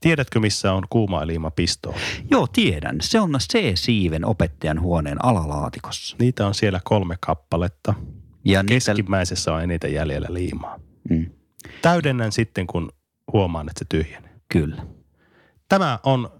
[0.00, 1.98] Tiedätkö, missä on kuuma liima pistooli?
[2.30, 2.96] Joo, tiedän.
[3.00, 6.16] Se on C-siiven opettajan huoneen alalaatikossa.
[6.20, 7.94] Niitä on siellä kolme kappaletta.
[8.44, 10.80] Ja niitä, Keskimmäisessä on eniten jäljellä liimaa.
[11.10, 11.26] mm,
[11.82, 12.92] Täydennän sitten, kun
[13.32, 14.30] huomaan, että se tyhjenee.
[14.48, 14.86] kyllä.
[15.68, 16.30] Tämä on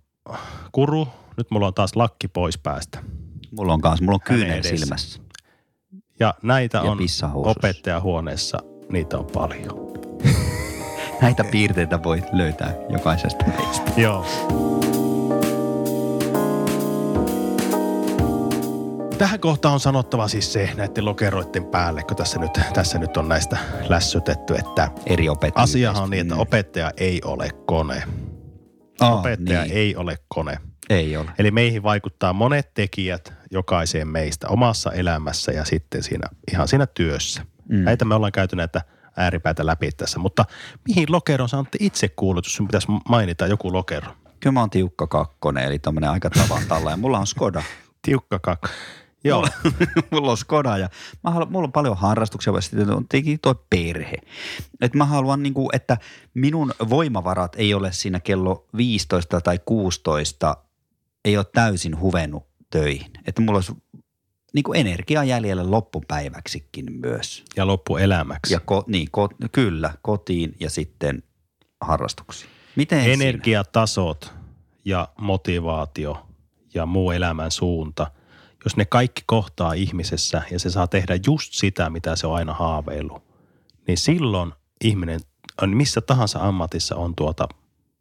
[0.72, 1.08] kuru.
[1.36, 3.02] Nyt mulla on taas lakki pois päästä.
[3.50, 5.20] Mulla on kanssa, mulla on kyynel silmässä.
[6.20, 6.98] Ja näitä Ja on
[7.34, 8.58] opettajahuoneessa,
[8.90, 9.76] niitä on paljon.
[11.22, 13.92] Näitä piirteitä voi löytää jokaisesta meistä.
[13.96, 14.26] Joo.
[19.18, 23.28] Tähän kohtaan on sanottava siis se näiden lokeroiden päälle, kun tässä nyt, tässä nyt on
[23.28, 23.56] näistä
[23.88, 25.62] lässytetty, että Eri opettajia.
[25.62, 28.02] asiahan on niin, että opettaja ei ole kone.
[29.00, 29.72] Aa, Opettaja niin.
[29.76, 30.58] ei ole kone.
[30.90, 31.30] Ei ole.
[31.38, 37.42] Eli meihin vaikuttaa monet tekijät jokaiseen meistä omassa elämässä ja sitten siinä, ihan siinä työssä.
[37.68, 37.76] Mm.
[37.76, 37.84] Mm.
[37.84, 38.82] Näitä me ollaan käyty näitä
[39.16, 40.44] ääripäitä läpi tässä, mutta
[40.88, 44.12] mihin lokeroon sä Antti itse kuulut, jos sun pitäisi mainita joku lokero?
[44.40, 46.90] Kyllä mä oon tiukka kakkonen, eli tämmönen aika tavan.
[46.90, 47.62] Ja mulla on Skoda.
[48.02, 48.68] Tiukka kakka.
[49.24, 50.88] Joo, Mulla, mulla on Skoda ja
[51.24, 54.16] mä haluan, mulla on paljon harrastuksia, ja sitten on tietenkin toi perhe.
[54.80, 55.96] Et mä haluan, niinku, että
[56.34, 60.56] minun voimavarat ei ole siinä kello 15 tai 16,
[61.24, 63.10] ei ole täysin huvennut töihin.
[63.26, 63.72] Että mulla olisi
[64.56, 67.44] niinku energiaa jäljellä loppupäiväksikin myös.
[67.56, 68.52] ja loppuelämäksi.
[68.52, 71.22] Ja ko, niin, ko, kyllä, kotiin ja sitten
[71.80, 72.50] harrastuksiin.
[72.76, 73.24] Miten siinä?
[73.24, 74.34] Energiatasot
[74.84, 76.26] ja motivaatio
[76.74, 78.10] ja muu elämän suunta,
[78.64, 82.54] jos ne kaikki kohtaa ihmisessä ja se saa tehdä just sitä, mitä se on aina
[82.54, 83.22] haaveillut,
[83.86, 84.52] niin silloin
[84.84, 85.20] ihminen
[85.62, 87.48] on missä tahansa ammatissa on tuota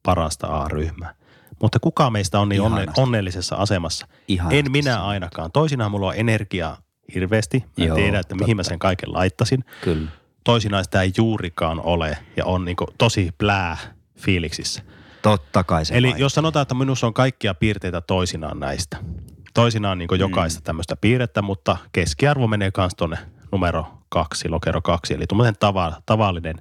[0.04, 1.15] parasta A-ryhmää.
[1.62, 4.08] Mutta kuka meistä on niin onne, onnellisessa asemassa?
[4.28, 5.52] Ihanasti en minä ainakaan.
[5.52, 6.78] Toisinaan mulla on energiaa
[7.15, 7.60] hirveästi.
[7.60, 8.70] Mä en Joo, tiedä, että mihin mä totta.
[8.70, 9.65] sen kaiken laittasin.
[9.82, 10.12] Kyllä.
[10.44, 13.78] Toisinaan sitä ei juurikaan ole ja on niin tosi plää
[14.18, 14.82] fiiliksissä.
[15.22, 16.26] Totta kai se Eli vaikuttaa.
[16.26, 18.98] jos sanotaan, että minussa on kaikkia piirteitä toisinaan näistä.
[19.54, 20.63] Toisinaan niin jokaista mm.
[20.63, 23.18] tämmöistä piirrettä, mutta keskiarvo menee myös tuonne
[23.52, 25.13] numero kaksi, lokero kaksi.
[25.13, 26.56] Eli tuommoinen tava, tavallinen,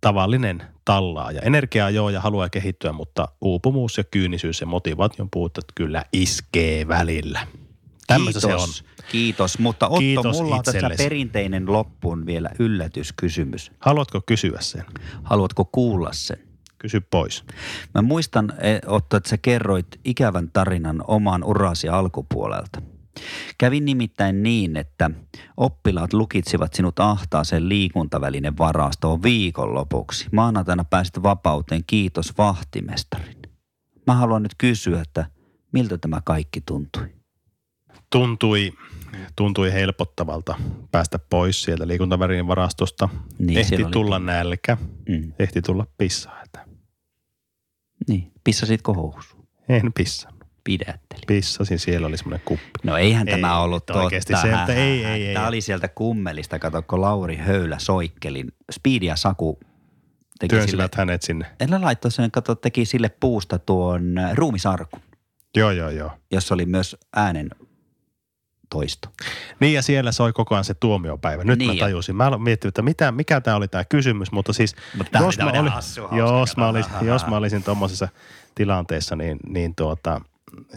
[0.00, 1.40] tavallinen tallaaja.
[1.42, 7.46] Energiaa joo ja haluaa kehittyä, mutta uupumus ja kyynisyys ja motivaation puutteet kyllä iskee välillä.
[8.06, 8.52] Tämmöistä se on.
[8.60, 9.58] Kiitos, kiitos.
[9.58, 11.02] Mutta Otto, Kiitos mulla on tässä itsellesi.
[11.02, 13.72] perinteinen loppuun vielä yllätyskysymys.
[13.78, 14.84] Haluatko kysyä sen?
[15.22, 16.38] Haluatko kuulla sen?
[16.78, 17.44] Kysy pois.
[17.94, 22.82] Mä muistan, eh, Otto, että sä kerroit ikävän tarinan oman urasi alkupuolelta.
[23.58, 25.10] Kävi nimittäin niin, että
[25.56, 30.26] oppilaat lukitsivat sinut ahtaaseen liikuntavälinen varastoon viikonlopuksi.
[30.32, 33.36] Maanantaina pääsit vapauteen, kiitos vahtimestarin.
[34.06, 35.26] Mä haluan nyt kysyä, että
[35.72, 37.14] miltä tämä kaikki tuntui?
[38.12, 38.72] Tuntui,
[39.36, 40.54] tuntui helpottavalta
[40.92, 43.08] päästä pois sieltä liikuntavärien varastosta.
[43.38, 44.76] Niin, Ehti siellä oli- tulla nälkä,
[45.08, 45.32] Mm.
[45.38, 46.66] ehti tulla pissahätä.
[48.08, 49.48] Niin, pissasitko housuun?
[49.68, 50.35] En pissannut.
[50.66, 51.20] Pidätteli.
[51.26, 52.70] Pissasin, siellä oli semmoinen kuppi.
[52.82, 54.02] No eihän Ei, tämä ollut totta.
[54.02, 55.34] oikeasti se, että ei, ei, ei.
[55.34, 58.52] Tämä oli sieltä kummelista, kato, kun Lauri Höylä soikkelin.
[58.72, 59.58] Speedy ja Saku
[60.38, 61.46] teki sille, Työnsivät hänet sinne.
[61.60, 65.00] en laittoi sen, kato, teki sille puusta tuon äh, ruumisarkun,
[65.56, 66.10] Joo, joo, joo.
[66.30, 67.50] jossa oli myös äänen
[68.70, 69.08] toisto.
[69.60, 71.44] Niin ja siellä soi koko ajan se tuomiopäivä.
[71.44, 72.16] Nyt Niin mä tajusin.
[72.16, 75.70] Mä miettiä, että mitä, mikä tämä oli tämä kysymys, mutta siis Mutta jos, mä, oli,
[76.16, 78.08] jos, mä olisin, jos mä olisin tuommoisessa
[78.54, 80.20] tilanteessa, niin, niin tuota,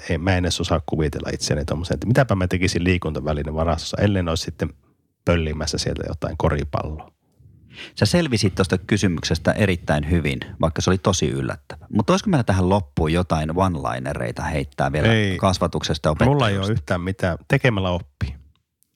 [0.10, 4.24] ei, mä en edes osaa kuvitella itseäni tuommoisen, että mitäpä mä tekisin liikuntavälinen varastossa, ellei
[4.24, 4.70] ne olisi sitten
[5.26, 7.12] pöllimässä sieltä jotain koripalloa.
[8.00, 11.86] Sä selvisit tuosta kysymyksestä erittäin hyvin, vaikka se oli tosi yllättävä.
[11.94, 15.38] Mutta olisiko meillä tähän loppuun jotain one-linereita heittää vielä Ei.
[15.38, 17.38] kasvatuksesta ja Mulla ei ole yhtään mitään.
[17.48, 18.36] Tekemällä oppii.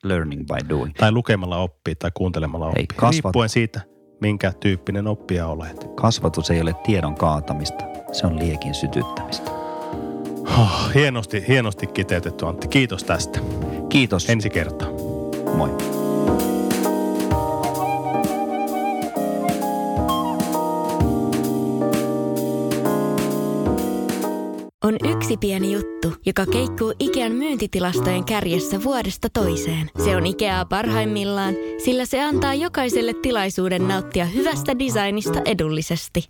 [0.03, 0.93] Learning by doing.
[0.97, 2.85] Tai lukemalla oppii tai kuuntelemalla oppii.
[2.95, 3.81] kasvat- Riippuen siitä,
[4.21, 5.87] minkä tyyppinen oppija olet.
[5.95, 9.51] Kasvatus ei ole tiedon kaatamista, se on liekin sytyttämistä.
[10.47, 12.67] Oh, hienosti, hienosti kiteytetty Antti.
[12.67, 13.39] Kiitos tästä.
[13.89, 14.29] Kiitos.
[14.29, 14.89] Ensi kertaa.
[15.55, 15.69] Moi.
[24.83, 29.89] On yksi pieni juttu, joka keikkuu Ikean myyntitilastojen kärjessä vuodesta toiseen.
[30.03, 31.53] Se on Ikeaa parhaimmillaan,
[31.85, 36.29] sillä se antaa jokaiselle tilaisuuden nauttia hyvästä designista edullisesti.